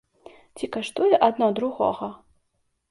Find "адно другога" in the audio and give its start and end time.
1.29-2.13